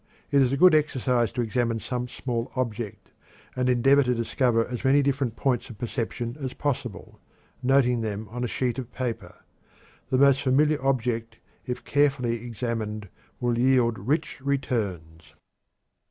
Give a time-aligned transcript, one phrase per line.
[0.31, 3.11] It is a good exercise to examine some small object
[3.55, 7.19] and endeavor to discover as many separate points of perception as possible,
[7.61, 9.35] noting them on a sheet of paper.
[10.09, 11.37] The most familiar object,
[11.67, 13.09] if carefully examined,
[13.39, 15.35] will yield rich returns.